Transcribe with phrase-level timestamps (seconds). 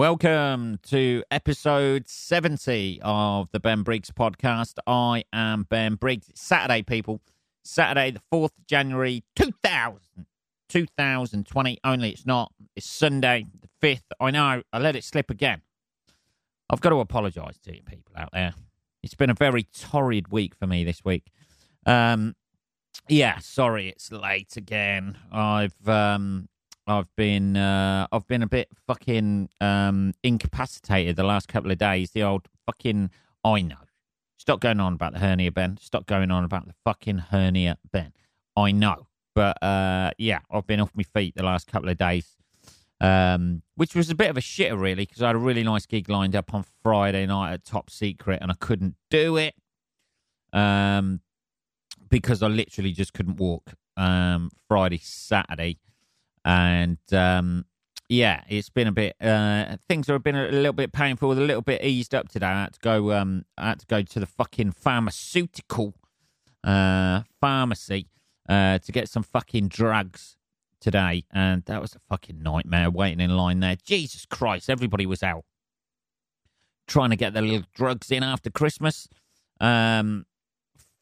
[0.00, 4.78] Welcome to episode 70 of the Ben Briggs podcast.
[4.86, 6.30] I am Ben Briggs.
[6.30, 7.20] It's Saturday, people.
[7.64, 10.00] Saturday, the 4th of January, 2000,
[10.70, 11.78] 2020.
[11.84, 12.50] Only it's not.
[12.74, 14.04] It's Sunday, the 5th.
[14.18, 14.62] I know.
[14.72, 15.60] I let it slip again.
[16.70, 18.54] I've got to apologise to you people out there.
[19.02, 21.30] It's been a very torrid week for me this week.
[21.84, 22.36] Um,
[23.06, 25.18] yeah, sorry, it's late again.
[25.30, 26.48] I've um,
[26.90, 32.10] I've been uh, I've been a bit fucking um, incapacitated the last couple of days.
[32.10, 33.10] The old fucking
[33.44, 33.76] I know.
[34.38, 35.76] Stop going on about the hernia, Ben.
[35.80, 38.12] Stop going on about the fucking hernia, Ben.
[38.56, 39.06] I know,
[39.36, 42.36] but uh, yeah, I've been off my feet the last couple of days,
[43.00, 45.86] um, which was a bit of a shitter really because I had a really nice
[45.86, 49.54] gig lined up on Friday night at Top Secret and I couldn't do it
[50.52, 51.20] um,
[52.08, 55.78] because I literally just couldn't walk um, Friday, Saturday
[56.44, 57.64] and um,
[58.08, 59.16] yeah, it's been a bit.
[59.20, 62.46] Uh, things have been a little bit painful, a little bit eased up today.
[62.46, 63.12] I had to go.
[63.12, 65.94] Um, I had to go to the fucking pharmaceutical
[66.64, 68.08] uh, pharmacy
[68.48, 70.36] uh, to get some fucking drugs
[70.80, 73.76] today, and that was a fucking nightmare waiting in line there.
[73.76, 75.44] Jesus Christ, everybody was out
[76.90, 79.08] trying to get their little drugs in after Christmas.
[79.60, 80.26] Um,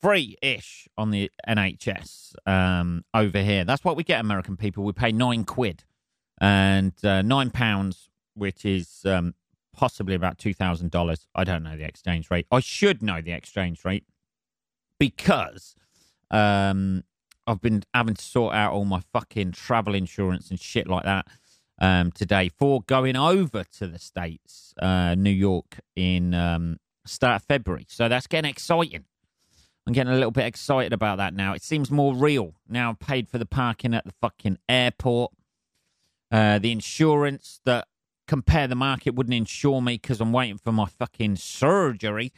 [0.00, 3.64] free ish on the NHS um, over here.
[3.64, 4.84] That's what we get, American people.
[4.84, 5.84] We pay nine quid
[6.40, 9.34] and uh, nine pounds, which is um,
[9.74, 11.26] possibly about two thousand dollars.
[11.34, 12.46] I don't know the exchange rate.
[12.50, 14.04] I should know the exchange rate
[14.98, 15.74] because
[16.30, 17.04] um,
[17.46, 21.26] I've been having to sort out all my fucking travel insurance and shit like that.
[21.80, 27.46] Um, today for going over to the states, uh, New York in um, start of
[27.46, 27.86] February.
[27.88, 29.04] So that's getting exciting.
[29.88, 31.54] I'm getting a little bit excited about that now.
[31.54, 32.52] It seems more real.
[32.68, 35.32] Now I've paid for the parking at the fucking airport.
[36.30, 37.88] Uh, the insurance that
[38.26, 42.34] compare the market wouldn't insure me because I'm waiting for my fucking surgery.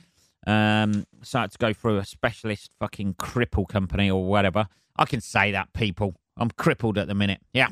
[0.46, 4.68] Um, so I had to go through a specialist fucking cripple company or whatever.
[4.94, 6.14] I can say that, people.
[6.36, 7.40] I'm crippled at the minute.
[7.52, 7.70] Yeah.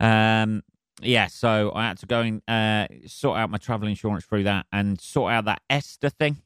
[0.00, 0.64] Um,
[1.00, 4.66] yeah, so I had to go and uh, sort out my travel insurance through that
[4.72, 6.38] and sort out that ESTA thing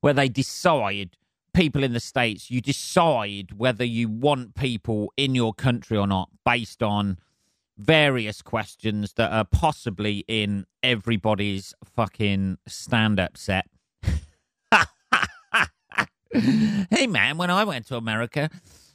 [0.00, 1.16] where they decide
[1.54, 6.28] people in the states you decide whether you want people in your country or not
[6.44, 7.18] based on
[7.76, 13.66] various questions that are possibly in everybody's fucking stand-up set.
[16.90, 18.50] Hey man when i went to america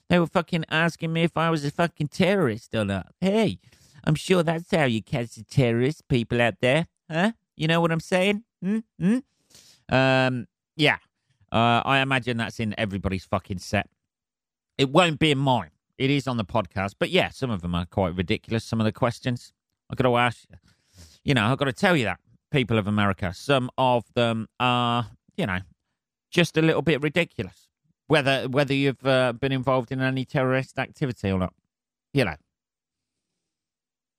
[0.07, 3.07] they were fucking asking me if i was a fucking terrorist or not.
[3.19, 3.57] Hey
[4.03, 7.31] i'm sure that's how you catch the terrorist people out there huh?
[7.57, 8.43] You know what i'm saying?
[8.63, 9.17] Mm-hmm.
[9.93, 10.97] um yeah.
[11.51, 13.89] Uh, I imagine that's in everybody's fucking set.
[14.77, 15.69] It won't be in mine.
[15.97, 16.95] It is on the podcast.
[16.97, 19.53] But yeah, some of them are quite ridiculous, some of the questions.
[19.89, 20.57] I've got to ask you.
[21.23, 22.19] You know, I've got to tell you that,
[22.51, 23.33] people of America.
[23.33, 25.07] Some of them are,
[25.37, 25.59] you know,
[26.31, 27.69] just a little bit ridiculous.
[28.07, 31.53] Whether whether you've uh, been involved in any terrorist activity or not.
[32.13, 32.35] You know.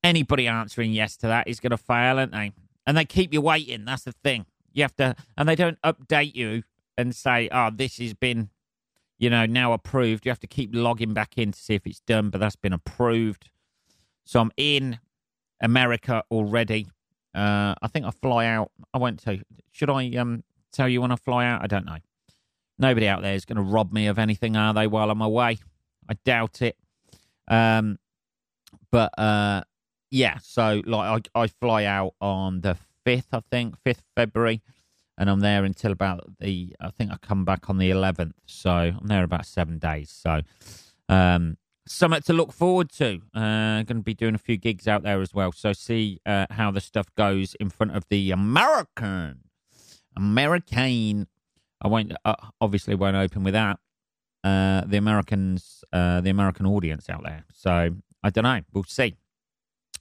[0.03, 2.53] Anybody answering yes to that is going to fail, aren't they?
[2.87, 3.85] And they keep you waiting.
[3.85, 4.47] That's the thing.
[4.75, 6.65] You have to, and they don't update you
[6.99, 8.51] and say, "Oh, this has been,
[9.19, 12.01] you know, now approved." You have to keep logging back in to see if it's
[12.01, 13.51] done, but that's been approved.
[14.25, 14.99] So I'm in
[15.61, 16.89] America already.
[17.35, 18.71] Uh, I think I fly out.
[18.93, 19.43] I won't tell you.
[19.73, 21.63] Should I um tell you when I fly out?
[21.63, 21.99] I don't know.
[22.79, 24.89] Nobody out there is going to rob me of anything, are they?
[24.89, 25.59] While I'm away,
[26.09, 26.77] I doubt it.
[27.47, 27.99] Um,
[28.91, 29.63] but uh,
[30.11, 30.39] yeah.
[30.43, 34.63] So like, I I fly out on the 5th, I think, 5th February.
[35.17, 38.33] And I'm there until about the, I think I come back on the 11th.
[38.47, 40.11] So I'm there about seven days.
[40.11, 40.41] So,
[41.09, 41.57] um,
[41.87, 43.21] something to look forward to.
[43.35, 45.53] Uh, going to be doing a few gigs out there as well.
[45.53, 49.41] So see uh, how the stuff goes in front of the American,
[50.17, 51.29] American.
[51.83, 53.79] I won't uh, obviously won't open with that.
[54.43, 57.45] Uh, the Americans, uh, the American audience out there.
[57.53, 58.61] So I don't know.
[58.73, 59.17] We'll see.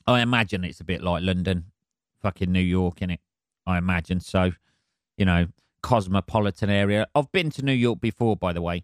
[0.06, 1.66] I imagine it's a bit like London
[2.24, 3.20] fucking New York in it.
[3.68, 4.52] I imagine so.
[5.18, 5.48] You know,
[5.84, 7.06] cosmopolitan area.
[7.14, 8.84] I've been to New York before, by the way,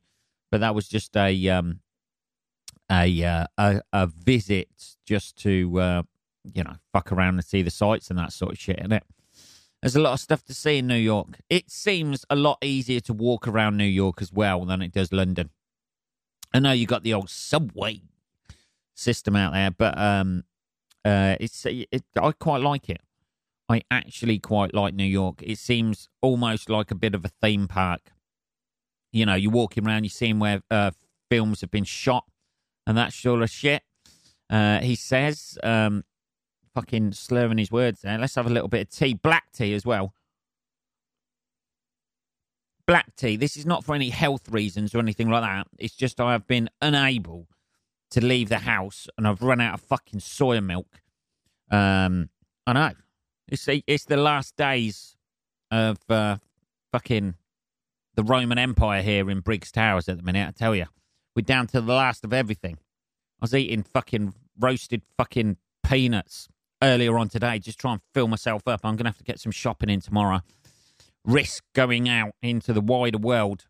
[0.52, 1.80] but that was just a um
[2.92, 4.70] a uh, a, a visit
[5.06, 6.04] just to uh,
[6.54, 8.80] you know fuck around and see the sights and that sort of shit.
[8.80, 9.04] In it,
[9.82, 11.40] there's a lot of stuff to see in New York.
[11.50, 15.12] It seems a lot easier to walk around New York as well than it does
[15.12, 15.50] London.
[16.54, 18.02] I know you got the old subway
[18.96, 20.44] system out there, but um,
[21.06, 23.02] uh, it's it, I quite like it.
[23.70, 25.44] I actually quite like New York.
[25.44, 28.12] It seems almost like a bit of a theme park.
[29.12, 30.92] You know, you're walking around, you're seeing where uh,
[31.30, 32.26] films have been shot
[32.88, 33.84] and that sort of shit.
[34.50, 36.04] Uh, he says, um,
[36.74, 38.18] fucking slurring his words there.
[38.18, 39.14] Let's have a little bit of tea.
[39.14, 40.14] Black tea as well.
[42.88, 43.36] Black tea.
[43.36, 45.68] This is not for any health reasons or anything like that.
[45.78, 47.48] It's just I have been unable
[48.12, 51.02] to leave the house and I've run out of fucking soya milk.
[51.70, 52.30] Um,
[52.66, 52.92] I know.
[53.52, 55.16] It's, it's the last days
[55.72, 56.38] of uh,
[56.92, 57.36] fucking
[58.16, 60.86] the Roman Empire here in Briggs Towers at the minute, I tell you.
[61.36, 62.78] We're down to the last of everything.
[63.42, 66.50] I was eating fucking roasted fucking peanuts
[66.82, 68.82] earlier on today, just try and fill myself up.
[68.84, 70.42] I'm going to have to get some shopping in tomorrow.
[71.26, 73.66] Risk going out into the wider world.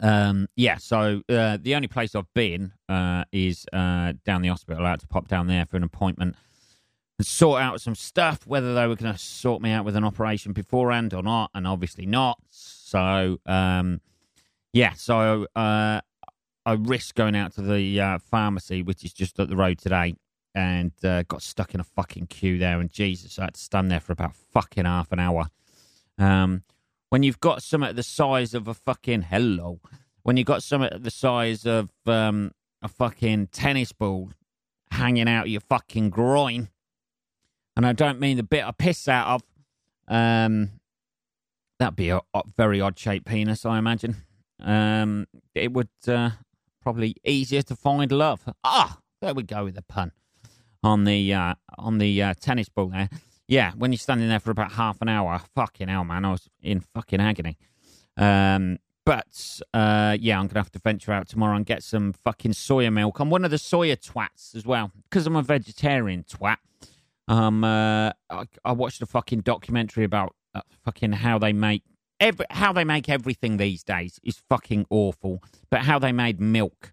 [0.00, 4.84] Um, yeah, so uh, the only place I've been uh, is uh, down the hospital.
[4.84, 6.34] I had to pop down there for an appointment
[7.18, 10.04] and sort out some stuff, whether they were going to sort me out with an
[10.04, 12.38] operation beforehand or not, and obviously not.
[12.50, 14.00] So, um,
[14.72, 16.00] yeah, so uh,
[16.66, 20.14] I risked going out to the uh, pharmacy, which is just up the road today,
[20.54, 22.80] and uh, got stuck in a fucking queue there.
[22.80, 25.48] And Jesus, I had to stand there for about fucking half an hour.
[26.18, 26.62] Um,
[27.10, 29.80] when you've got something the size of a fucking hello,
[30.22, 32.50] when you've got something the size of um,
[32.82, 34.30] a fucking tennis ball
[34.90, 36.70] hanging out your fucking groin
[37.76, 39.42] and I don't mean the bit I piss out of.
[40.08, 40.80] Um,
[41.78, 44.16] that'd be a, a very odd shaped penis, I imagine.
[44.60, 46.30] Um, it would uh,
[46.82, 48.42] probably easier to find love.
[48.62, 50.12] Ah, there we go with the pun
[50.82, 53.08] on the uh, on the uh, tennis ball there.
[53.48, 56.48] Yeah, when you're standing there for about half an hour, fucking hell, man, I was
[56.62, 57.58] in fucking agony.
[58.16, 62.52] Um, but uh, yeah, I'm gonna have to venture out tomorrow and get some fucking
[62.52, 63.20] soya milk.
[63.20, 66.56] I'm one of the soya twats as well because I'm a vegetarian twat.
[67.26, 71.82] Um, uh, I, I, watched a fucking documentary about uh, fucking how they make
[72.20, 75.42] every how they make everything these days is fucking awful.
[75.70, 76.92] But how they made milk,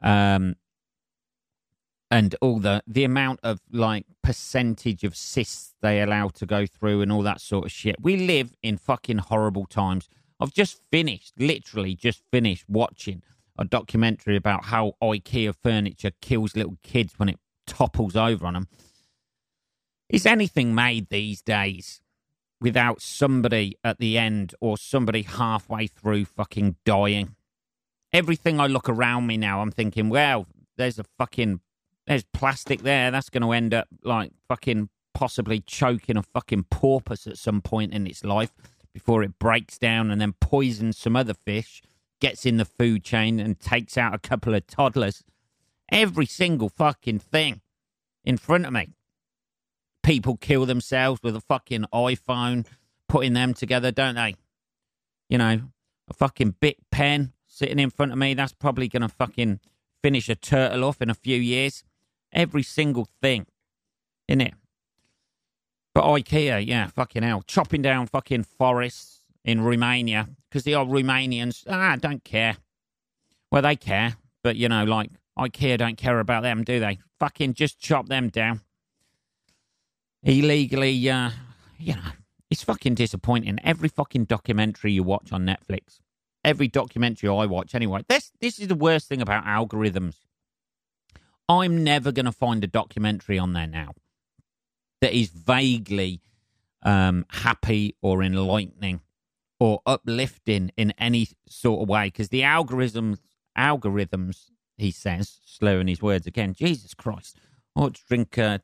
[0.00, 0.56] um,
[2.10, 7.02] and all the the amount of like percentage of cysts they allow to go through
[7.02, 7.96] and all that sort of shit.
[8.00, 10.08] We live in fucking horrible times.
[10.40, 13.22] I've just finished, literally just finished watching
[13.58, 18.68] a documentary about how IKEA furniture kills little kids when it topples over on them.
[20.10, 22.00] Is anything made these days
[22.60, 27.36] without somebody at the end or somebody halfway through fucking dying?
[28.12, 31.60] Everything I look around me now, I'm thinking, well, there's a fucking,
[32.08, 33.12] there's plastic there.
[33.12, 37.94] That's going to end up like fucking possibly choking a fucking porpoise at some point
[37.94, 38.50] in its life
[38.92, 41.82] before it breaks down and then poisons some other fish,
[42.20, 45.22] gets in the food chain and takes out a couple of toddlers.
[45.92, 47.60] Every single fucking thing
[48.24, 48.94] in front of me
[50.02, 52.66] people kill themselves with a fucking iPhone,
[53.08, 54.34] putting them together, don't they?
[55.28, 55.60] You know,
[56.08, 59.60] a fucking big pen sitting in front of me, that's probably going to fucking
[60.02, 61.84] finish a turtle off in a few years.
[62.32, 63.46] Every single thing,
[64.28, 64.54] isn't it?
[65.94, 67.42] But IKEA, yeah, fucking hell.
[67.42, 72.56] Chopping down fucking forests in Romania because the old Romanians, ah, don't care.
[73.50, 77.00] Well, they care, but you know, like IKEA don't care about them, do they?
[77.18, 78.60] Fucking just chop them down
[80.22, 81.30] illegally, uh,
[81.78, 82.10] you know,
[82.50, 83.58] it's fucking disappointing.
[83.64, 86.00] Every fucking documentary you watch on Netflix,
[86.44, 90.16] every documentary I watch anyway, this, this is the worst thing about algorithms.
[91.48, 93.94] I'm never going to find a documentary on there now
[95.00, 96.20] that is vaguely
[96.82, 99.00] um, happy or enlightening
[99.58, 103.18] or uplifting in any sort of way because the algorithms,
[103.56, 106.54] algorithms, he says, slurring his words again.
[106.54, 107.36] Jesus Christ!
[107.76, 108.58] I ought to drink uh,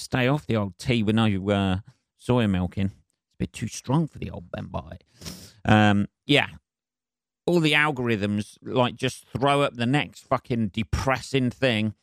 [0.00, 1.78] stay off the old tea with no uh,
[2.20, 2.86] soya milk in.
[2.86, 4.98] It's a bit too strong for the old Boy.
[5.64, 6.48] Um, yeah.
[7.46, 11.94] All the algorithms like just throw up the next fucking depressing thing,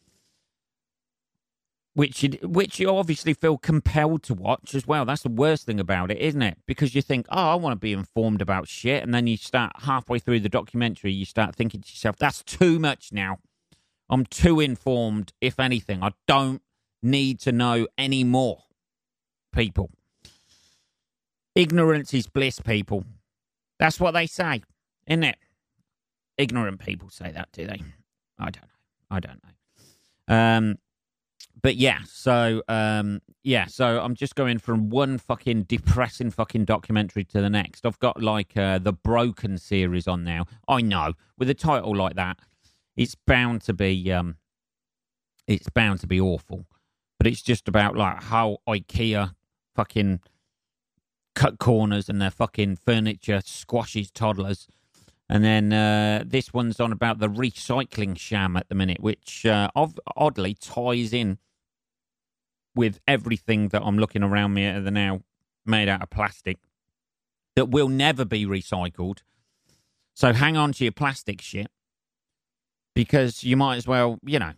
[1.94, 5.06] which you, which you obviously feel compelled to watch as well.
[5.06, 6.58] That's the worst thing about it, isn't it?
[6.66, 9.72] Because you think, oh, I want to be informed about shit, and then you start
[9.84, 13.40] halfway through the documentary, you start thinking to yourself, that's too much now.
[14.10, 16.04] I'm too informed, if anything.
[16.04, 16.62] I don't
[17.02, 18.64] need to know any more,
[19.54, 19.90] people.
[21.56, 23.04] Ignorance is bliss, people.
[23.80, 24.62] That's what they say,
[25.08, 25.38] isn't it?
[26.38, 27.82] Ignorant people say that, do they?
[28.40, 28.70] I don't know.
[29.10, 30.36] I don't know.
[30.36, 30.76] Um,
[31.62, 37.24] but yeah, so um, yeah, so I'm just going from one fucking depressing fucking documentary
[37.26, 37.86] to the next.
[37.86, 40.46] I've got like uh, the Broken series on now.
[40.68, 42.38] I know with a title like that,
[42.96, 44.38] it's bound to be um,
[45.48, 46.66] it's bound to be awful
[47.18, 49.34] but it's just about like how IKEA
[49.76, 50.20] fucking
[51.36, 54.68] cut corners and their fucking furniture squashes toddlers.
[55.30, 59.70] And then uh, this one's on about the recycling sham at the minute, which uh,
[60.16, 61.38] oddly ties in
[62.74, 65.22] with everything that I'm looking around me at the now
[65.66, 66.58] made out of plastic
[67.56, 69.20] that will never be recycled.
[70.14, 71.68] So hang on to your plastic shit
[72.96, 74.54] because you might as well, you know,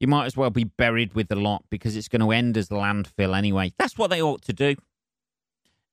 [0.00, 2.68] you might as well be buried with the lot because it's going to end as
[2.68, 3.72] landfill anyway.
[3.78, 4.76] That's what they ought to do.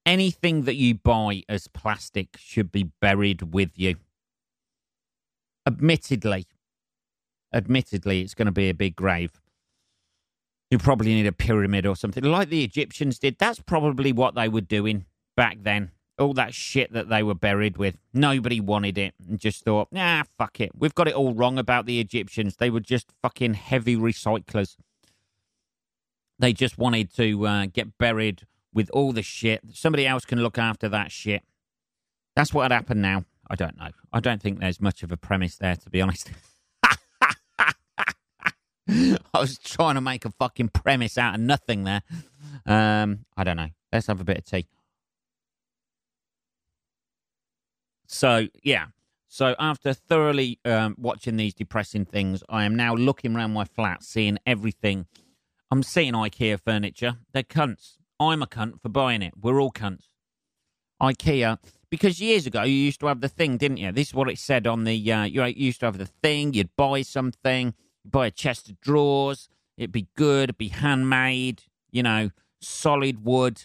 [0.05, 3.95] Anything that you buy as plastic should be buried with you.
[5.65, 6.45] Admittedly,
[7.53, 9.39] admittedly, it's going to be a big grave.
[10.69, 13.38] You probably need a pyramid or something like the Egyptians did.
[13.39, 15.05] That's probably what they were doing
[15.38, 15.91] back then.
[16.20, 17.98] All that shit that they were buried with.
[18.13, 20.72] Nobody wanted it and just thought, nah, fuck it.
[20.75, 22.58] We've got it all wrong about the Egyptians.
[22.58, 24.75] They were just fucking heavy recyclers.
[26.38, 29.62] They just wanted to uh, get buried with all the shit.
[29.74, 31.43] Somebody else can look after that shit.
[32.36, 33.25] That's what had happened now.
[33.50, 33.89] I don't know.
[34.12, 36.32] I don't think there's much of a premise there, to be honest.
[38.89, 42.01] I was trying to make a fucking premise out of nothing there.
[42.65, 43.70] Um, I don't know.
[43.91, 44.67] Let's have a bit of tea.
[48.07, 48.88] So, yeah.
[49.27, 54.03] So, after thoroughly um, watching these depressing things, I am now looking around my flat,
[54.03, 55.07] seeing everything.
[55.72, 57.17] I'm seeing IKEA furniture.
[57.33, 57.98] They're cunts.
[58.19, 59.33] I'm a cunt for buying it.
[59.41, 60.05] We're all cunts.
[61.01, 61.57] IKEA,
[61.89, 63.91] because years ago you used to have the thing, didn't you?
[63.91, 65.12] This is what it said on the.
[65.12, 66.53] Uh, you used to have the thing.
[66.53, 67.74] You'd buy something,
[68.05, 69.50] buy a chest of drawers.
[69.77, 70.43] It'd be good.
[70.43, 71.63] It'd be handmade.
[71.91, 72.29] You know,
[72.62, 73.63] solid wood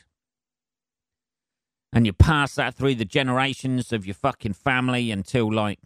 [1.92, 5.78] and you pass that through the generations of your fucking family until like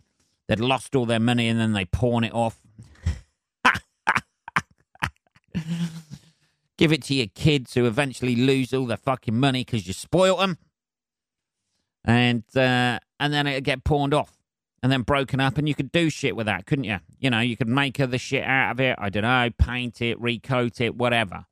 [0.48, 2.60] they'd lost all their money and then they pawn it off.
[6.76, 10.40] Give it to your kids who eventually lose all their fucking money because you spoilt
[10.40, 10.58] them,
[12.04, 14.36] and uh, and then it'd get pawned off
[14.82, 16.98] and then broken up, and you could do shit with that, couldn't you?
[17.20, 18.96] You know, you could make other shit out of it.
[18.98, 21.44] I don't know, paint it, recoat it, whatever.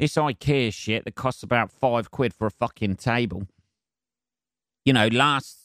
[0.00, 3.46] This IKEA shit that costs about five quid for a fucking table
[4.84, 5.62] you know, lasts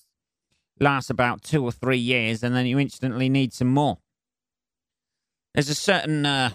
[0.79, 3.97] lasts about two or three years, and then you instantly need some more.
[5.53, 6.51] There's a certain uh,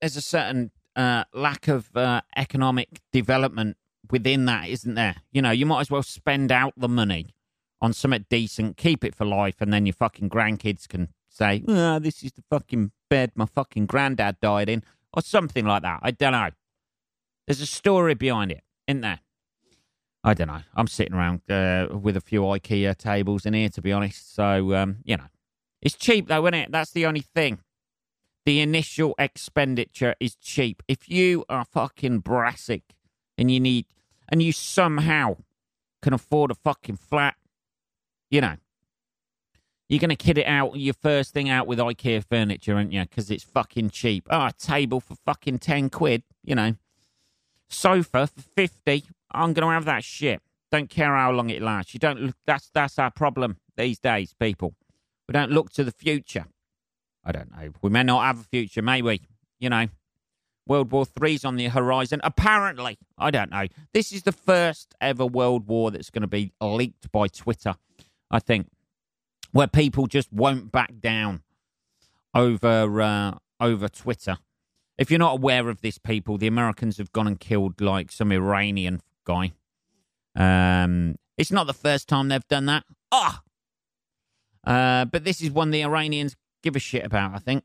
[0.00, 3.76] there's a certain uh, lack of uh, economic development
[4.10, 5.16] within that, isn't there?
[5.32, 7.34] You know, you might as well spend out the money
[7.80, 11.98] on something decent, keep it for life, and then your fucking grandkids can say, oh,
[11.98, 14.82] "This is the fucking bed my fucking granddad died in,"
[15.12, 16.00] or something like that.
[16.02, 16.50] I don't know.
[17.46, 19.20] There's a story behind it, isn't there?
[20.24, 20.62] I don't know.
[20.74, 24.34] I'm sitting around uh, with a few IKEA tables in here, to be honest.
[24.34, 25.26] So, um, you know,
[25.80, 26.72] it's cheap though, isn't it?
[26.72, 27.58] That's the only thing.
[28.44, 30.82] The initial expenditure is cheap.
[30.88, 32.82] If you are fucking brassic
[33.36, 33.86] and you need,
[34.28, 35.38] and you somehow
[36.00, 37.36] can afford a fucking flat,
[38.30, 38.56] you know,
[39.88, 43.02] you're going to kid it out your first thing out with IKEA furniture, aren't you?
[43.02, 44.26] Because it's fucking cheap.
[44.30, 46.76] Oh, a table for fucking 10 quid, you know.
[47.68, 49.04] Sofa for 50.
[49.34, 50.40] I'm going to have that shit.
[50.70, 51.92] Don't care how long it lasts.
[51.92, 52.34] You don't.
[52.46, 54.74] That's that's our problem these days, people.
[55.28, 56.46] We don't look to the future.
[57.24, 57.72] I don't know.
[57.82, 59.20] We may not have a future, may we?
[59.60, 59.86] You know,
[60.66, 62.20] World War Three's on the horizon.
[62.24, 63.66] Apparently, I don't know.
[63.92, 67.74] This is the first ever World War that's going to be leaked by Twitter.
[68.30, 68.68] I think,
[69.52, 71.42] where people just won't back down
[72.34, 74.38] over uh, over Twitter.
[74.98, 78.32] If you're not aware of this, people, the Americans have gone and killed like some
[78.32, 79.52] Iranian guy.
[80.34, 82.84] Um, it's not the first time they've done that.
[83.10, 83.42] Ah,
[84.66, 84.70] oh!
[84.70, 87.34] uh, but this is one the Iranians give a shit about.
[87.34, 87.64] I think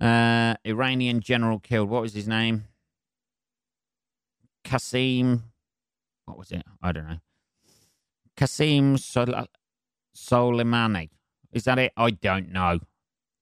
[0.00, 1.88] uh, Iranian general killed.
[1.88, 2.64] What was his name?
[4.64, 5.42] Qasim.
[6.26, 6.62] What was it?
[6.82, 7.18] I don't know.
[8.36, 9.46] Qasim Sol-
[10.16, 11.10] Soleimani.
[11.52, 11.92] Is that it?
[11.96, 12.80] I don't know.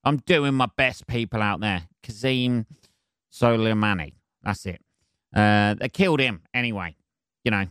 [0.05, 1.85] I'm doing my best, people out there.
[2.03, 2.67] Qasim
[3.33, 4.15] Soleimani.
[4.43, 4.81] That's it.
[5.35, 6.97] Uh, they killed him anyway
[7.45, 7.67] you know,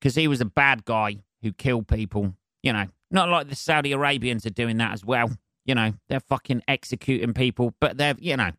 [0.00, 3.92] because he was a bad guy who killed people, you know, not like the Saudi
[3.92, 5.30] Arabians are doing that as well.
[5.64, 8.50] You know, they're fucking executing people, but they're, you know,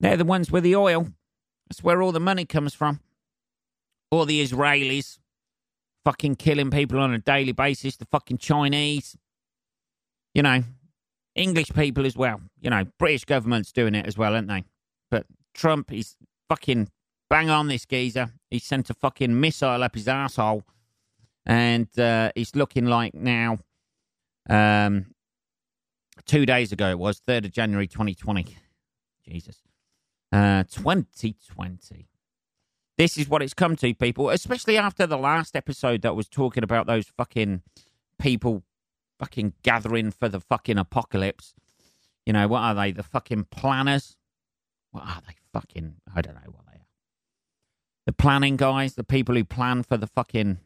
[0.00, 1.08] they're the ones with the oil.
[1.68, 3.00] That's where all the money comes from.
[4.10, 5.18] Or the Israelis
[6.04, 9.16] fucking killing people on a daily basis, the fucking Chinese,
[10.34, 10.62] you know,
[11.34, 12.40] English people as well.
[12.60, 14.64] You know, British government's doing it as well, aren't they?
[15.10, 16.14] But Trump is
[16.48, 16.88] fucking
[17.28, 18.30] bang on this geezer.
[18.50, 20.64] He sent a fucking missile up his asshole,
[21.44, 23.58] and uh, he's looking like now.
[24.48, 25.06] Um,
[26.24, 28.56] two days ago it was third of January, twenty twenty.
[29.28, 29.62] Jesus,
[30.32, 32.08] uh, twenty twenty.
[32.96, 34.30] This is what it's come to, people.
[34.30, 37.62] Especially after the last episode that was talking about those fucking
[38.18, 38.62] people,
[39.18, 41.54] fucking gathering for the fucking apocalypse.
[42.24, 42.92] You know what are they?
[42.92, 44.16] The fucking planners.
[44.92, 45.34] What are they?
[45.52, 46.65] Fucking I don't know what.
[48.06, 50.58] The planning guys, the people who plan for the fucking,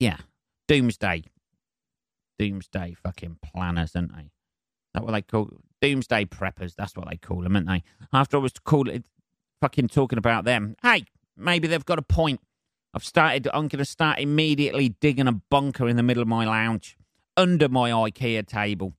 [0.00, 0.18] yeah,
[0.66, 1.22] doomsday.
[2.38, 4.30] Doomsday fucking planners, aren't they?
[4.92, 6.74] That what they call doomsday preppers?
[6.74, 7.84] That's what they call them, aren't they?
[8.12, 9.06] After I was call it,
[9.60, 11.04] fucking talking about them, hey,
[11.36, 12.40] maybe they've got a point.
[12.92, 16.44] I've started, I'm going to start immediately digging a bunker in the middle of my
[16.44, 16.96] lounge
[17.36, 18.94] under my IKEA table,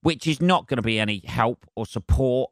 [0.00, 2.50] which is not going to be any help or support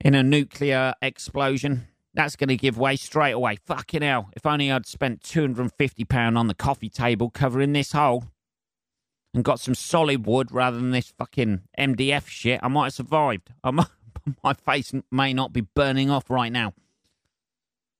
[0.00, 1.86] in a nuclear explosion.
[2.16, 3.58] That's going to give way straight away.
[3.66, 4.30] Fucking hell.
[4.34, 8.24] If only I'd spent £250 on the coffee table covering this hole
[9.34, 13.52] and got some solid wood rather than this fucking MDF shit, I might have survived.
[13.62, 13.88] I might,
[14.42, 16.72] my face may not be burning off right now.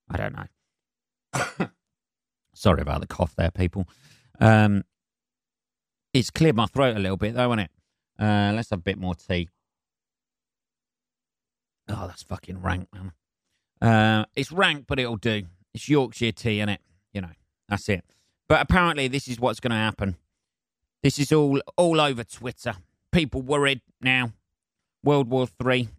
[0.09, 1.67] I don't know.
[2.55, 3.87] Sorry about the cough there, people.
[4.39, 4.83] Um,
[6.11, 7.71] it's cleared my throat a little bit, though, isn't it?
[8.17, 9.47] Uh, let's have a bit more tea.
[11.87, 13.11] Oh, that's fucking rank, man.
[13.81, 15.43] Uh, it's rank, but it'll do.
[15.73, 16.81] It's Yorkshire tea, isn't it?
[17.13, 17.31] You know,
[17.69, 18.03] that's it.
[18.47, 20.15] But apparently, this is what's going to happen.
[21.03, 22.75] This is all all over Twitter.
[23.11, 24.31] People worried now.
[25.03, 25.89] World War Three.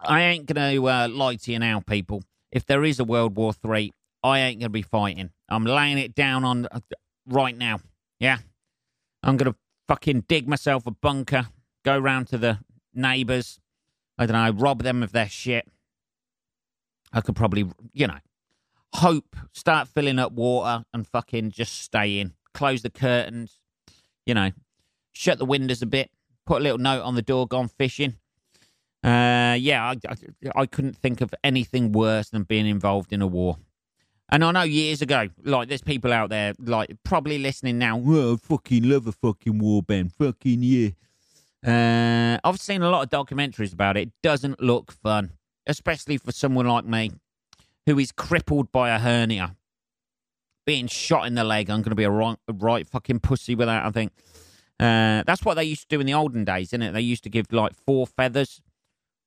[0.00, 2.22] I ain't going to uh, lie to you now, people.
[2.52, 5.30] If there is a World War Three, I ain't going to be fighting.
[5.48, 6.80] I'm laying it down on uh,
[7.26, 7.80] right now.
[8.20, 8.38] Yeah,
[9.22, 11.48] I'm going to fucking dig myself a bunker,
[11.84, 12.58] go round to the
[12.94, 13.58] neighbours,
[14.18, 15.66] I don't know, rob them of their shit.
[17.14, 18.18] I could probably, you know,
[18.92, 22.34] hope, start filling up water and fucking just stay in.
[22.52, 23.58] Close the curtains,
[24.26, 24.50] you know,
[25.12, 26.10] shut the windows a bit,
[26.44, 28.16] put a little note on the door, gone fishing.
[29.02, 30.16] Uh, yeah, I, I,
[30.62, 33.58] I couldn't think of anything worse than being involved in a war.
[34.30, 38.02] And I know years ago, like, there's people out there, like, probably listening now.
[38.04, 40.08] Oh, fucking love a fucking war, Ben.
[40.08, 40.88] Fucking yeah.
[41.64, 44.08] Uh, I've seen a lot of documentaries about it.
[44.08, 45.32] It doesn't look fun,
[45.66, 47.12] especially for someone like me
[47.86, 49.56] who is crippled by a hernia.
[50.66, 53.54] Being shot in the leg, I'm going to be a right, a right fucking pussy
[53.54, 54.12] with that, I think.
[54.80, 56.92] Uh, that's what they used to do in the olden days, isn't it?
[56.92, 58.62] They used to give like four feathers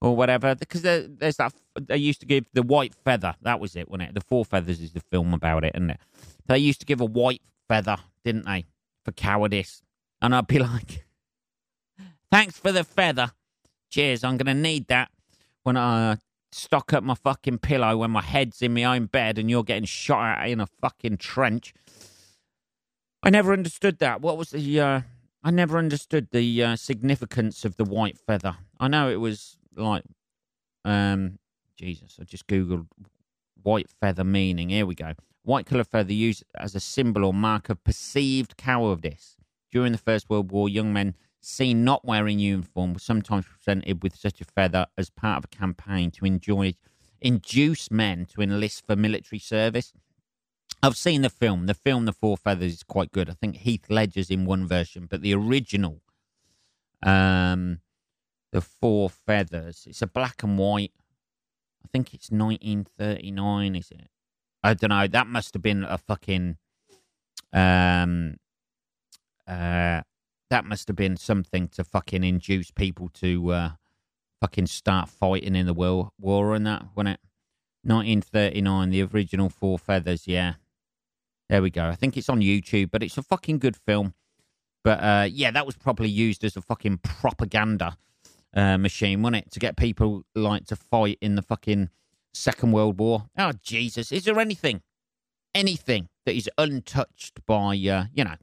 [0.02, 3.36] or whatever because there, there's that they used to give the white feather.
[3.42, 4.16] That was it wasn't it?
[4.16, 6.00] The four feathers is the film about it isn't it?
[6.48, 8.66] They used to give a white feather didn't they?
[9.06, 9.82] For cowardice.
[10.22, 11.06] And i'd be like
[12.32, 13.32] thanks for the feather.
[13.90, 14.24] Cheers.
[14.24, 15.10] I'm gonna need that
[15.64, 16.18] when i
[16.58, 19.86] stock up my fucking pillow when my head's in my own bed and you're getting
[19.86, 21.74] shot at in a fucking trench
[23.24, 25.02] i never understood that what was the uh
[25.48, 28.58] I never understood the uh, significance of the white feather.
[28.82, 30.04] I know it was like,
[30.84, 31.40] um,
[31.78, 32.88] Jesus, I just googled
[33.64, 34.70] white feather meaning.
[34.70, 35.14] Here we go.
[35.44, 39.38] White colour feather used as a symbol or mark of perceived cowardice.
[39.72, 41.16] During the First World War, young men
[41.48, 45.56] seen not wearing uniform was sometimes presented with such a feather as part of a
[45.56, 46.74] campaign to enjoy,
[47.22, 49.94] induce men to enlist for military service.
[50.84, 51.66] I've seen the film.
[51.66, 53.30] The film, The Four Feathers, is quite good.
[53.30, 56.02] I think Heath Ledger's in one version, but the original,
[57.02, 57.80] um,
[58.52, 60.92] The Four Feathers, it's a black and white.
[61.84, 64.10] I think it's 1939, is it?
[64.64, 65.08] I don't know.
[65.08, 66.58] That must have been a fucking,
[67.54, 68.36] um,
[69.48, 70.02] uh,
[70.50, 73.70] that must have been something to fucking induce people to uh,
[74.40, 77.20] fucking start fighting in the world war and that, wasn't it?
[77.84, 80.54] 1939, the original Four Feathers, yeah.
[81.50, 81.86] There we go.
[81.86, 84.14] I think it's on YouTube, but it's a fucking good film.
[84.84, 87.98] But uh, yeah, that was probably used as a fucking propaganda
[88.54, 89.52] uh, machine, wasn't it?
[89.52, 91.90] To get people like to fight in the fucking
[92.34, 93.26] Second World War.
[93.38, 94.12] Oh Jesus!
[94.12, 94.82] Is there anything,
[95.56, 98.36] anything that is untouched by uh, you know,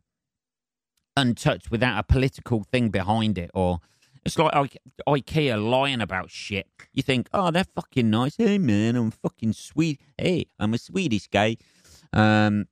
[1.16, 3.80] untouched without a political thing behind it, or
[4.24, 6.66] it's like I- IKEA lying about shit.
[6.92, 8.36] You think, oh, they're fucking nice.
[8.36, 10.00] Hey man, I'm fucking sweet.
[10.18, 11.56] Hey, I'm a Swedish guy.
[12.12, 12.68] Um,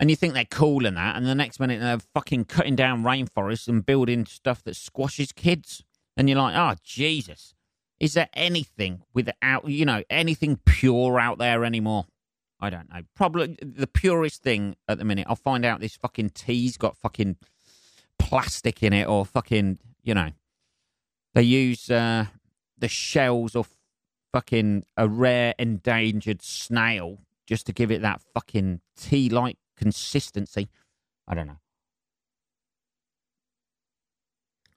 [0.00, 3.02] and you think they're cool and that, and the next minute they're fucking cutting down
[3.02, 5.82] rainforests and building stuff that squashes kids.
[6.16, 7.54] And you're like, oh, Jesus.
[8.00, 12.06] Is there anything without, you know, anything pure out there anymore?
[12.60, 13.02] I don't know.
[13.14, 15.26] Probably the purest thing at the minute.
[15.28, 17.36] I'll find out this fucking tea's got fucking
[18.18, 20.30] plastic in it or fucking, you know,
[21.34, 22.26] they use uh,
[22.76, 23.68] the shells of
[24.32, 30.68] fucking a rare endangered snail just to give it that fucking tea like consistency.
[31.26, 31.60] I don't know.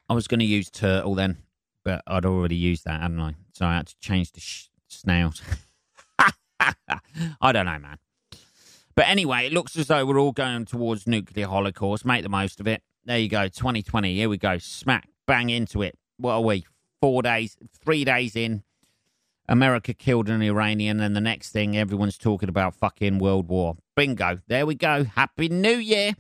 [0.07, 1.37] I was going to use turtle then,
[1.83, 3.35] but I'd already used that, hadn't I?
[3.53, 5.41] So I had to change to sh- snails.
[7.41, 7.97] I don't know, man.
[8.95, 12.05] But anyway, it looks as though we're all going towards nuclear holocaust.
[12.05, 12.83] Make the most of it.
[13.05, 14.15] There you go, 2020.
[14.15, 14.57] Here we go.
[14.57, 15.97] Smack, bang into it.
[16.17, 16.65] What are we?
[17.01, 18.63] Four days, three days in.
[19.49, 23.75] America killed an Iranian, and the next thing everyone's talking about fucking World War.
[23.95, 24.39] Bingo.
[24.47, 25.03] There we go.
[25.03, 26.13] Happy New Year.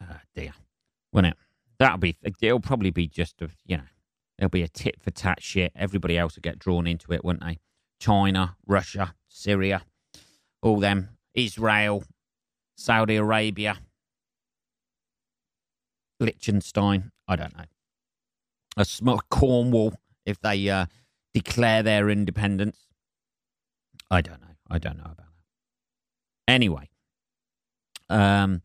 [0.00, 0.54] Oh, dear.
[1.12, 1.36] Won't it?
[1.78, 3.84] That'll be, it'll probably be just a, you know,
[4.38, 5.72] it'll be a tit for tat shit.
[5.76, 7.58] Everybody else will get drawn into it, won't they?
[8.02, 9.82] China, Russia, Syria,
[10.60, 12.02] all them, Israel,
[12.76, 13.78] Saudi Arabia,
[16.18, 17.12] Liechtenstein.
[17.28, 17.64] I don't know.
[18.76, 19.94] A small Cornwall
[20.26, 20.86] if they uh,
[21.32, 22.88] declare their independence.
[24.10, 24.56] I don't know.
[24.68, 25.26] I don't know about that.
[26.48, 26.88] Anyway,
[28.10, 28.62] um,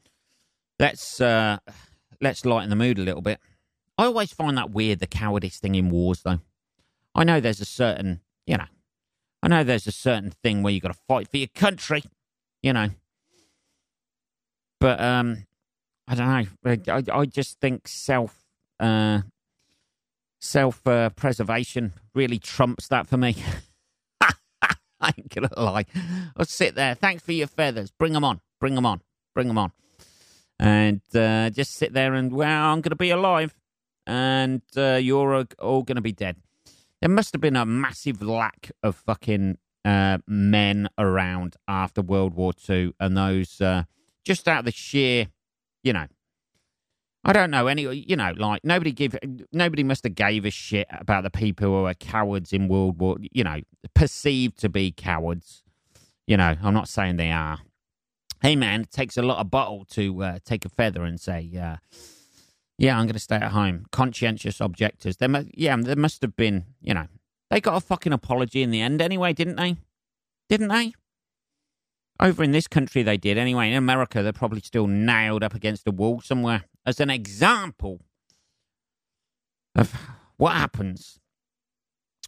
[0.80, 1.58] let's uh,
[2.20, 3.40] let's lighten the mood a little bit.
[4.00, 6.40] I always find that weird, the cowardice thing in wars, though.
[7.14, 8.66] I know there's a certain, you know,
[9.44, 12.04] I know there's a certain thing where you got to fight for your country,
[12.62, 12.90] you know.
[14.80, 15.46] But um,
[16.08, 16.94] I don't know.
[16.94, 18.44] I, I just think self
[18.80, 19.22] uh,
[20.40, 23.36] self uh, preservation really trumps that for me.
[25.00, 25.86] I ain't gonna lie.
[26.36, 26.96] I'll sit there.
[26.96, 27.92] Thanks for your feathers.
[27.92, 28.42] Bring them on.
[28.60, 29.02] Bring them on.
[29.36, 29.72] Bring them on.
[30.60, 33.56] And uh, just sit there and, well, I'm to be alive.
[34.08, 36.38] And uh, you're all to be dead.
[37.02, 42.54] There must have been a massive lack of fucking uh, men around after World War
[42.68, 42.94] II.
[43.00, 43.84] And those, uh,
[44.26, 45.28] just out of the sheer,
[45.84, 46.08] you know,
[47.24, 47.82] I don't know any.
[47.82, 49.18] You know, like nobody give.
[49.52, 53.18] Nobody must have gave a shit about the people who were cowards in World War.
[53.34, 53.60] You know,
[53.94, 55.62] perceived to be cowards.
[56.26, 57.60] You know, I'm not saying they are.
[58.42, 61.50] Hey man, it takes a lot of bottle to uh, take a feather and say,
[61.62, 61.78] uh,
[62.78, 65.18] "Yeah, I'm going to stay at home." Conscientious objectors.
[65.18, 66.66] There, must, yeah, there must have been.
[66.82, 67.08] You know,
[67.50, 69.78] they got a fucking apology in the end anyway, didn't they?
[70.50, 70.94] Didn't they?
[72.20, 73.70] Over in this country, they did anyway.
[73.70, 78.02] In America, they're probably still nailed up against a wall somewhere as an example
[79.76, 79.94] of
[80.38, 81.20] what happens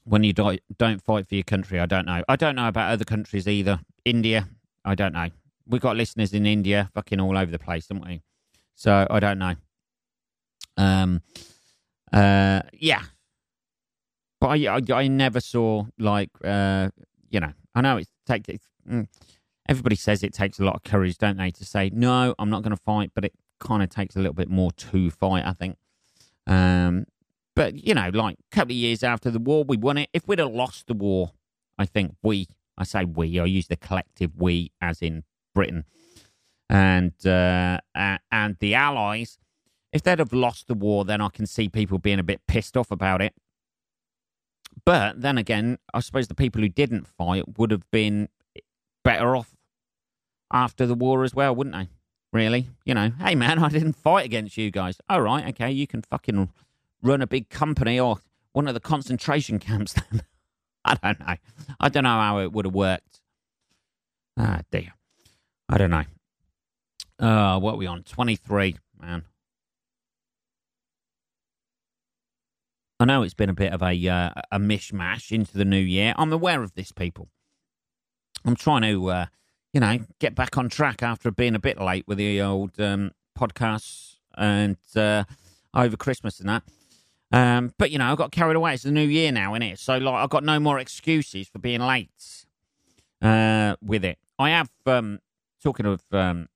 [0.03, 1.79] when you don't fight for your country.
[1.79, 2.23] I don't know.
[2.27, 3.79] I don't know about other countries either.
[4.05, 4.47] India,
[4.85, 5.29] I don't know.
[5.67, 8.21] We've got listeners in India, fucking all over the place, don't we?
[8.75, 9.55] So I don't know.
[10.79, 11.21] Um,
[12.13, 13.01] uh, yeah,
[14.39, 16.89] but I, I, I never saw like, uh,
[17.29, 18.47] you know, I know it takes.
[18.89, 19.07] Mm,
[19.67, 22.63] everybody says it takes a lot of courage, don't they, to say no, I'm not
[22.63, 25.53] going to fight, but it kind of takes a little bit more to fight, I
[25.53, 25.77] think.
[26.47, 27.05] Um,
[27.55, 30.09] but, you know, like a couple of years after the war, we won it.
[30.13, 31.33] If we'd have lost the war,
[31.77, 35.83] I think we, I say we, I use the collective we as in Britain
[36.69, 39.37] and, uh, and the Allies,
[39.91, 42.77] if they'd have lost the war, then I can see people being a bit pissed
[42.77, 43.33] off about it.
[44.85, 48.29] But then again, I suppose the people who didn't fight would have been
[49.03, 49.55] better off
[50.51, 51.89] after the war as well, wouldn't they?
[52.31, 52.69] really.
[52.85, 54.99] You know, hey man, I didn't fight against you guys.
[55.09, 56.49] All right, okay, you can fucking
[57.01, 58.17] run a big company or
[58.51, 60.23] one of the concentration camps then.
[60.85, 61.35] I don't know.
[61.79, 63.21] I don't know how it would have worked.
[64.37, 64.93] Ah, dear.
[65.67, 66.03] I don't know.
[67.19, 68.03] Uh, what are we on?
[68.03, 69.23] 23, man.
[72.99, 76.13] I know it's been a bit of a uh, a mishmash into the new year.
[76.17, 77.29] I'm aware of this, people.
[78.45, 79.25] I'm trying to uh,
[79.73, 83.11] you know, get back on track after being a bit late with the old um,
[83.37, 85.23] podcasts and uh,
[85.73, 86.63] over Christmas and that.
[87.31, 88.73] Um, but you know, I got carried away.
[88.73, 89.79] It's the new year now, isn't it?
[89.79, 92.45] So like, I've got no more excuses for being late
[93.21, 94.17] uh, with it.
[94.39, 95.19] I have um,
[95.61, 96.47] talking of um,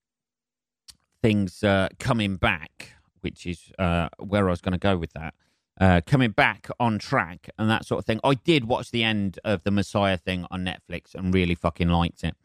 [1.21, 5.35] things uh, coming back, which is uh, where I was going to go with that.
[5.81, 8.19] Uh, coming back on track and that sort of thing.
[8.23, 12.23] I did watch the end of the Messiah thing on Netflix and really fucking liked
[12.23, 12.35] it.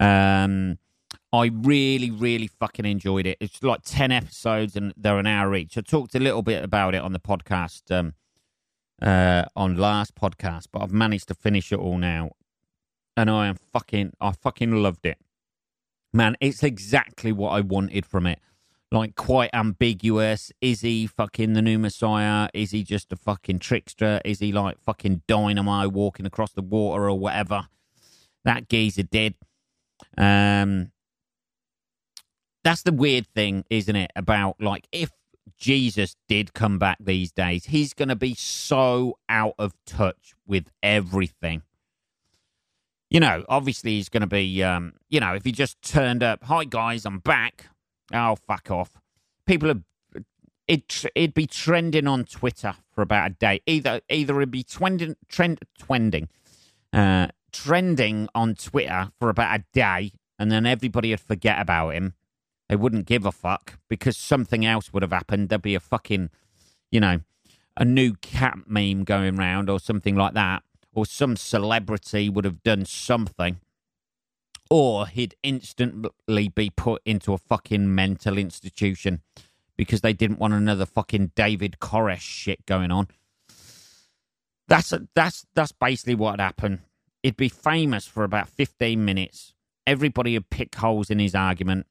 [0.00, 0.78] Um,
[1.32, 3.38] I really, really fucking enjoyed it.
[3.40, 5.76] It's like 10 episodes and they're an hour each.
[5.78, 8.14] I talked a little bit about it on the podcast, um,
[9.00, 12.30] uh, on last podcast, but I've managed to finish it all now.
[13.16, 15.18] And I am fucking, I fucking loved it.
[16.12, 18.40] Man, it's exactly what I wanted from it.
[18.92, 20.50] Like, quite ambiguous.
[20.60, 22.48] Is he fucking the new Messiah?
[22.52, 24.20] Is he just a fucking trickster?
[24.24, 27.68] Is he like fucking Dynamo walking across the water or whatever?
[28.44, 29.34] That geezer did.
[30.18, 30.90] Um,
[32.64, 34.10] that's the weird thing, isn't it?
[34.16, 35.10] About like if
[35.56, 40.70] Jesus did come back these days, he's going to be so out of touch with
[40.82, 41.62] everything.
[43.08, 46.44] You know, obviously he's going to be, um, you know, if he just turned up,
[46.44, 47.66] hi guys, I'm back.
[48.12, 48.90] Oh, fuck off.
[49.46, 49.82] People have,
[50.66, 53.60] it, it'd be trending on Twitter for about a day.
[53.66, 56.28] Either, either it'd be trending, trend, trending,
[56.92, 62.14] uh, trending on Twitter for about a day, and then everybody would forget about him.
[62.68, 65.48] They wouldn't give a fuck because something else would have happened.
[65.48, 66.30] There'd be a fucking,
[66.92, 67.20] you know,
[67.76, 70.62] a new cat meme going round or something like that.
[70.92, 73.60] or some celebrity would have done something,
[74.70, 79.20] or he'd instantly be put into a fucking mental institution
[79.76, 83.08] because they didn't want another fucking David Koresh shit going on.
[84.68, 86.78] That's a, that's that's basically what happened.
[87.24, 89.52] He'd be famous for about fifteen minutes.
[89.86, 91.86] Everybody would pick holes in his argument,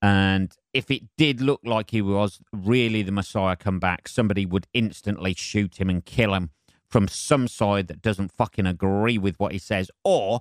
[0.00, 4.66] and if it did look like he was really the Messiah come back, somebody would
[4.72, 6.50] instantly shoot him and kill him
[6.88, 10.40] from some side that doesn't fucking agree with what he says, or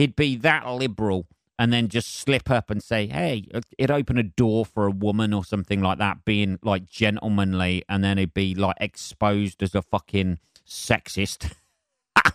[0.00, 1.26] he'd be that liberal
[1.58, 3.44] and then just slip up and say, hey,
[3.78, 8.02] it'd open a door for a woman or something like that, being like gentlemanly, and
[8.02, 11.52] then he'd be like exposed as a fucking sexist.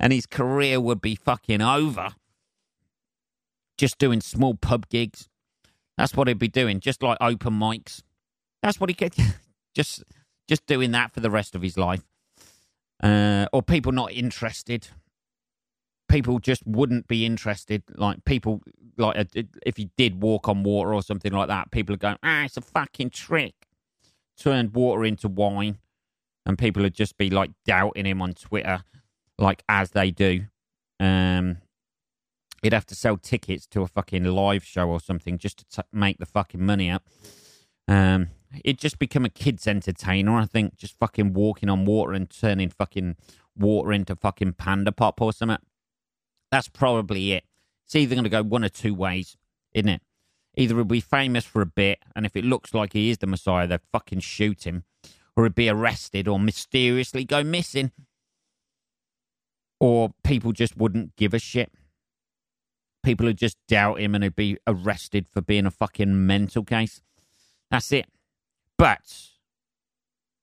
[0.00, 2.14] and his career would be fucking over.
[3.76, 5.28] Just doing small pub gigs.
[5.98, 8.02] That's what he'd be doing, just like open mics.
[8.62, 9.14] That's what he could
[9.74, 10.02] just
[10.48, 12.04] just doing that for the rest of his life.
[13.02, 14.88] Uh, or people not interested.
[16.10, 17.82] People just wouldn't be interested.
[17.94, 18.62] Like people,
[18.98, 22.16] like uh, if he did walk on water or something like that, people are going,
[22.22, 23.54] "Ah, it's a fucking trick."
[24.36, 25.78] Turned water into wine,
[26.46, 28.82] and people would just be like doubting him on Twitter,
[29.38, 30.46] like as they do.
[30.98, 31.58] Um,
[32.62, 35.88] he'd have to sell tickets to a fucking live show or something just to t-
[35.92, 37.04] make the fucking money up.
[37.88, 38.28] Um,
[38.64, 42.70] it'd just become a kid's entertainer, I think, just fucking walking on water and turning
[42.70, 43.16] fucking
[43.56, 45.58] water into fucking panda pop or something.
[46.50, 47.44] That's probably it.
[47.86, 49.36] It's either going to go one or two ways,
[49.72, 50.02] isn't it?
[50.56, 53.26] Either he'll be famous for a bit, and if it looks like he is the
[53.26, 54.84] Messiah, they'll fucking shoot him,
[55.36, 57.92] or he'll be arrested or mysteriously go missing.
[59.78, 61.72] Or people just wouldn't give a shit.
[63.02, 67.00] People would just doubt him and he'd be arrested for being a fucking mental case.
[67.70, 68.06] That's it.
[68.76, 69.30] But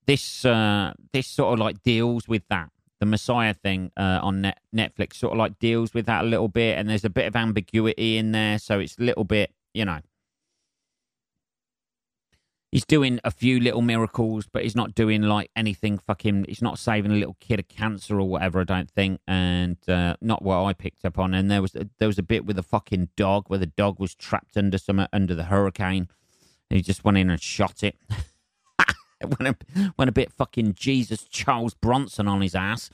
[0.08, 2.70] this uh, this sort of like deals with that.
[3.00, 6.48] The Messiah thing uh, on Net- Netflix sort of like deals with that a little
[6.48, 9.86] bit, and there's a bit of ambiguity in there, so it's a little bit, you
[9.86, 10.00] know.
[12.72, 16.46] He's doing a few little miracles, but he's not doing like anything fucking.
[16.50, 18.60] He's not saving a little kid of cancer or whatever.
[18.60, 21.34] I don't think, and uh, not what I picked up on.
[21.34, 24.14] And there was there was a bit with a fucking dog where the dog was
[24.16, 26.10] trapped under some under the hurricane
[26.70, 27.98] and he just went in and shot it.
[29.40, 32.90] went, a, went a bit fucking Jesus Charles Bronson on his ass.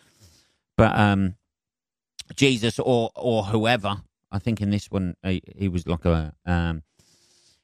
[0.78, 1.36] But um,
[2.36, 6.84] Jesus or or whoever, I think in this one he, he was like a um,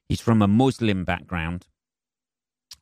[0.08, 1.66] he's from a Muslim background.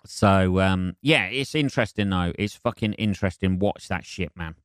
[0.06, 2.34] So um, yeah, it's interesting though.
[2.38, 3.60] It's fucking interesting.
[3.60, 4.56] Watch that shit, man.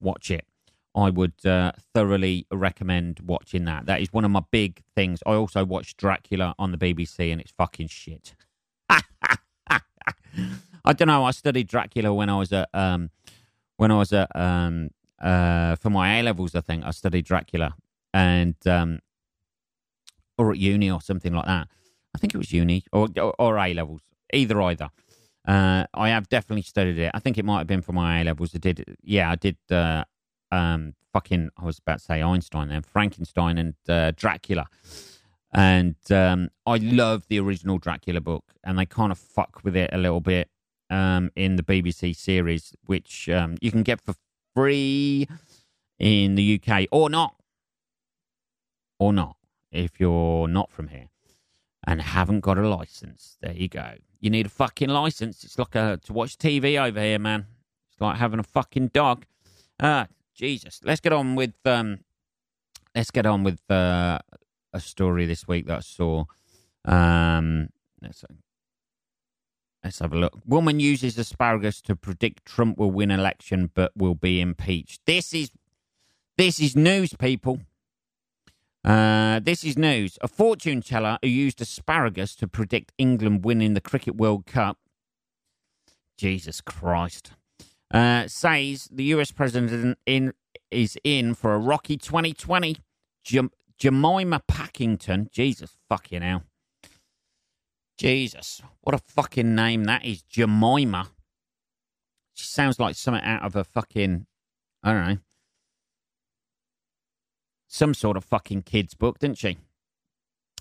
[0.00, 0.46] Watch it.
[0.94, 3.86] I would uh, thoroughly recommend watching that.
[3.86, 5.22] That is one of my big things.
[5.24, 8.34] I also watched Dracula on the BBC, and it's fucking shit.
[10.84, 11.24] I don't know.
[11.24, 13.10] I studied Dracula when I was at um,
[13.76, 14.90] when I was at um,
[15.20, 16.54] uh, for my A levels.
[16.54, 17.74] I think I studied Dracula,
[18.14, 19.00] and um,
[20.38, 21.68] or at uni or something like that.
[22.14, 24.90] I think it was uni or or, or A levels, either either.
[25.46, 27.10] Uh, I have definitely studied it.
[27.14, 28.54] I think it might have been for my A levels.
[28.54, 30.04] I did, yeah, I did uh,
[30.52, 34.66] um, fucking, I was about to say Einstein then, Frankenstein and uh, Dracula.
[35.52, 39.90] And um, I love the original Dracula book, and they kind of fuck with it
[39.92, 40.48] a little bit
[40.90, 44.14] um, in the BBC series, which um, you can get for
[44.54, 45.26] free
[45.98, 47.34] in the UK or not.
[48.98, 49.36] Or not,
[49.72, 51.08] if you're not from here
[51.86, 53.38] and haven't got a license.
[53.40, 53.94] There you go.
[54.20, 55.44] You need a fucking license.
[55.44, 57.46] It's like a, to watch TV over here, man.
[57.90, 59.24] It's like having a fucking dog.
[59.78, 60.80] Uh, Jesus.
[60.84, 62.00] Let's get on with um,
[62.94, 64.18] let's get on with uh,
[64.72, 66.24] a story this week that I saw.
[66.84, 67.68] Um,
[68.02, 68.24] let's
[69.84, 70.38] let's have a look.
[70.46, 75.02] Woman uses asparagus to predict Trump will win election but will be impeached.
[75.06, 75.50] This is
[76.38, 77.60] this is news, people.
[78.82, 80.18] Uh, this is news.
[80.22, 84.78] A fortune teller who used asparagus to predict England winning the Cricket World Cup.
[86.16, 87.32] Jesus Christ
[87.92, 90.32] uh, says the US president in
[90.70, 92.76] is in for a rocky 2020.
[93.24, 93.50] Jem-
[93.80, 96.44] Jemima Packington, Jesus fucking hell.
[97.98, 101.08] Jesus, what a fucking name that is, Jemima.
[102.34, 104.26] She sounds like something out of a fucking,
[104.82, 105.18] I don't know,
[107.68, 109.56] some sort of fucking kid's book, didn't she?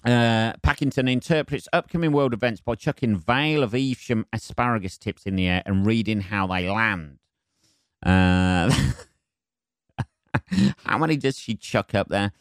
[0.05, 5.45] Uh, Packington interprets upcoming world events by chucking Vale of Evesham asparagus tips in the
[5.45, 7.19] air and reading how they land.
[8.01, 8.71] Uh,
[10.85, 12.31] how many does she chuck up there?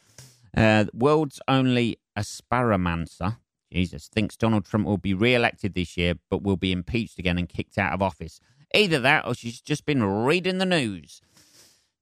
[0.55, 3.37] Uh, world's only asparamancer,
[3.71, 7.37] Jesus, thinks Donald Trump will be re elected this year, but will be impeached again
[7.37, 8.39] and kicked out of office.
[8.73, 11.21] Either that or she's just been reading the news.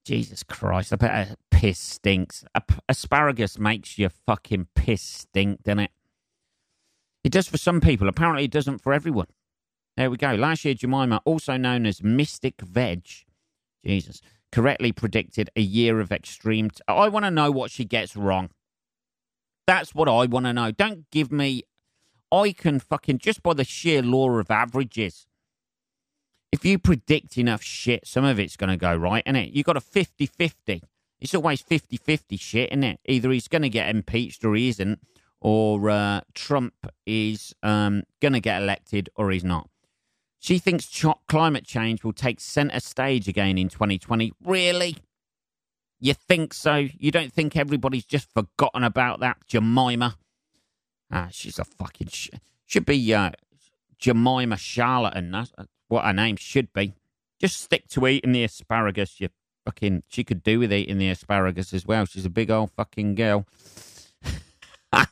[0.05, 2.45] Jesus Christ, I bet her piss stinks.
[2.87, 5.91] Asparagus makes your fucking piss stink, doesn't it?
[7.25, 8.07] It does for some people.
[8.07, 9.27] Apparently, it doesn't for everyone.
[9.97, 10.33] There we go.
[10.35, 13.05] Last year, Jemima, also known as Mystic Veg,
[13.83, 14.21] Jesus,
[14.57, 16.71] correctly predicted a year of extreme.
[16.71, 18.49] T- I want to know what she gets wrong.
[19.67, 20.71] That's what I want to know.
[20.71, 21.61] Don't give me.
[22.31, 25.27] I can fucking, just by the sheer law of averages,
[26.51, 29.53] if you predict enough shit, some of it's going to go right, isn't it?
[29.53, 30.81] You've got a 50 50.
[31.21, 32.99] It's always 50 50 shit, isn't it?
[33.05, 34.99] Either he's going to get impeached or he isn't,
[35.39, 36.73] or uh, Trump
[37.05, 39.69] is um, going to get elected or he's not.
[40.39, 44.33] She thinks climate change will take centre stage again in 2020.
[44.43, 44.97] Really?
[45.99, 46.87] You think so?
[46.97, 50.15] You don't think everybody's just forgotten about that, Jemima?
[51.11, 52.29] Ah, she's a fucking sh-
[52.65, 53.31] should be uh,
[53.97, 55.31] Jemima Charlatan.
[55.31, 55.51] That's
[55.87, 56.93] what her name should be.
[57.39, 59.19] Just stick to eating the asparagus.
[59.19, 59.29] You
[59.65, 60.03] fucking.
[60.07, 62.05] She could do with eating the asparagus as well.
[62.05, 63.47] She's a big old fucking girl.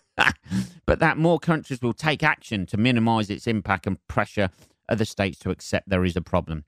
[0.86, 4.50] but that more countries will take action to minimise its impact and pressure
[4.90, 6.66] other states to accept there is a problem.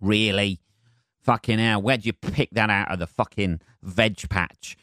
[0.00, 0.60] Really?
[1.22, 4.76] Fucking hell, where'd you pick that out of the fucking veg patch?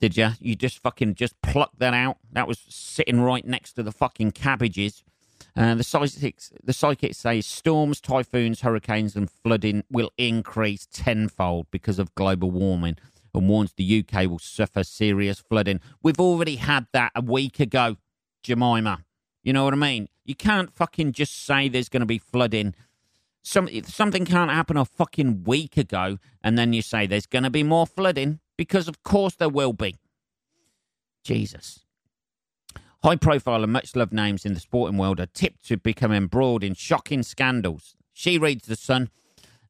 [0.00, 0.30] Did you?
[0.38, 2.18] You just fucking just plucked that out?
[2.32, 5.02] That was sitting right next to the fucking cabbages.
[5.56, 11.98] Uh, the psychics, the psychics say storms, typhoons, hurricanes, and flooding will increase tenfold because
[11.98, 12.96] of global warming,
[13.34, 15.80] and warns the UK will suffer serious flooding.
[16.02, 17.96] We've already had that a week ago,
[18.42, 19.04] Jemima.
[19.42, 20.08] You know what I mean?
[20.28, 22.74] You can't fucking just say there's going to be flooding.
[23.42, 27.50] Some, something can't happen a fucking week ago, and then you say there's going to
[27.50, 29.96] be more flooding because, of course, there will be.
[31.24, 31.80] Jesus.
[33.02, 36.62] High profile and much loved names in the sporting world are tipped to become embroiled
[36.62, 37.96] in shocking scandals.
[38.12, 39.08] She reads The Sun.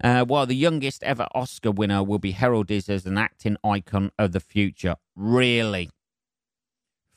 [0.03, 4.33] Uh, while the youngest ever Oscar winner will be heralded as an acting icon of
[4.33, 4.97] the future.
[5.15, 5.91] Really?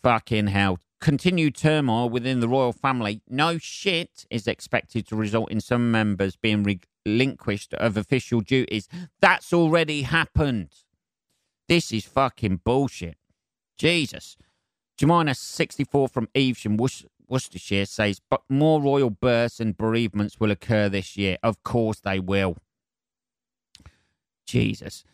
[0.03, 0.77] Fucking hell.
[1.01, 6.35] Continued turmoil within the royal family, no shit, is expected to result in some members
[6.35, 8.87] being relinquished of official duties.
[9.19, 10.69] That's already happened.
[11.67, 13.17] This is fucking bullshit.
[13.79, 14.37] Jesus.
[14.95, 21.17] Jemima, 64 from Evesham, Worcestershire, says, but more royal births and bereavements will occur this
[21.17, 21.37] year.
[21.41, 22.57] Of course they will.
[24.45, 25.03] Jesus.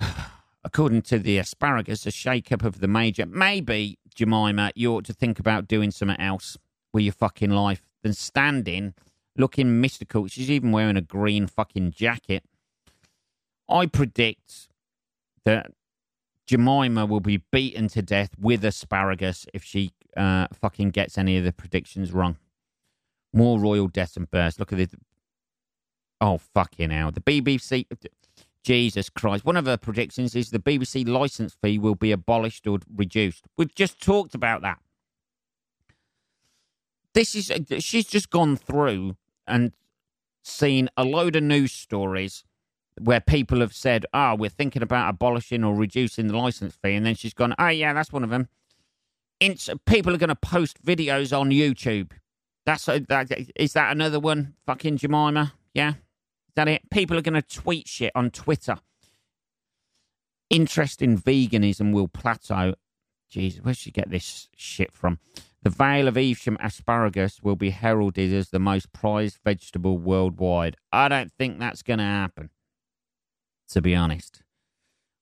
[0.64, 3.26] According to the asparagus, a shake-up of the major.
[3.26, 6.58] Maybe, Jemima, you ought to think about doing something else
[6.92, 8.94] with your fucking life than standing
[9.38, 10.26] looking mystical.
[10.26, 12.44] She's even wearing a green fucking jacket.
[13.68, 14.68] I predict
[15.44, 15.70] that
[16.46, 21.44] Jemima will be beaten to death with asparagus if she uh, fucking gets any of
[21.44, 22.36] the predictions wrong.
[23.32, 24.58] More royal deaths and births.
[24.58, 24.94] Look at this.
[26.20, 27.12] Oh, fucking hell.
[27.12, 27.86] The BBC.
[28.64, 29.44] Jesus Christ.
[29.44, 33.46] One of her predictions is the BBC license fee will be abolished or reduced.
[33.56, 34.78] We've just talked about that.
[37.14, 37.50] This is,
[37.82, 39.16] she's just gone through
[39.46, 39.72] and
[40.42, 42.44] seen a load of news stories
[43.00, 46.94] where people have said, oh, we're thinking about abolishing or reducing the license fee.
[46.94, 48.48] And then she's gone, oh, yeah, that's one of them.
[49.86, 52.12] People are going to post videos on YouTube.
[52.66, 54.54] That's that, is that another one?
[54.66, 55.54] Fucking Jemima?
[55.72, 55.94] Yeah
[56.56, 56.82] that it?
[56.90, 58.78] People are going to tweet shit on Twitter.
[60.50, 62.74] Interest in veganism will plateau.
[63.30, 65.18] Jesus, where should you get this shit from?
[65.62, 70.76] The Vale of Evesham asparagus will be heralded as the most prized vegetable worldwide.
[70.92, 72.50] I don't think that's going to happen,
[73.70, 74.42] to be honest.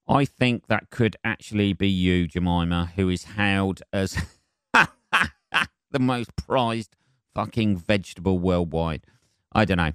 [0.09, 4.17] I think that could actually be you, Jemima, who is hailed as
[5.91, 6.95] the most prized
[7.35, 9.05] fucking vegetable worldwide.
[9.53, 9.93] I don't know.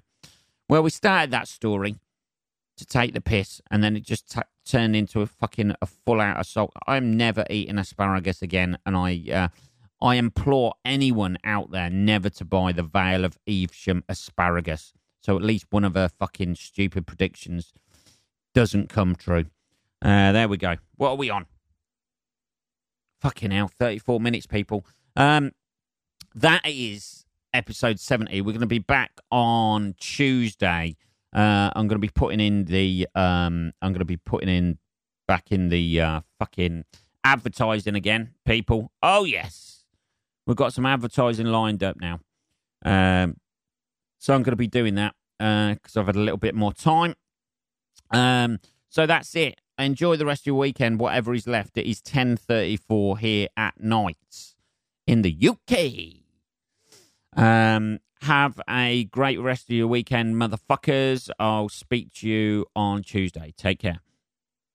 [0.72, 1.98] Well, we started that story
[2.78, 6.22] to take the piss, and then it just t- turned into a fucking a full
[6.22, 6.72] out assault.
[6.88, 9.48] I'm never eating asparagus again, and I uh,
[10.02, 14.94] I implore anyone out there never to buy the Vale of Evesham asparagus.
[15.22, 17.74] So at least one of her fucking stupid predictions
[18.54, 19.48] doesn't come true.
[20.02, 20.78] Uh, there we go.
[20.96, 21.48] What are we on?
[23.20, 24.86] Fucking hell, 34 minutes, people.
[25.18, 25.52] Um,
[26.34, 27.21] that is
[27.54, 28.42] episode 70.
[28.42, 30.96] We're going to be back on Tuesday.
[31.34, 34.78] Uh, I'm going to be putting in the, um, I'm going to be putting in
[35.28, 36.84] back in the uh, fucking
[37.24, 38.92] advertising again, people.
[39.02, 39.84] Oh, yes.
[40.46, 42.20] We've got some advertising lined up now.
[42.84, 43.38] Um,
[44.18, 46.74] so I'm going to be doing that because uh, I've had a little bit more
[46.74, 47.16] time.
[48.12, 49.60] Um, so that's it.
[49.78, 51.78] Enjoy the rest of your weekend, whatever is left.
[51.78, 54.54] It is 10.34 here at night
[55.08, 56.21] in the UK.
[57.36, 61.30] Um, Have a great rest of your weekend, motherfuckers.
[61.40, 63.54] I'll speak to you on Tuesday.
[63.58, 64.02] Take care.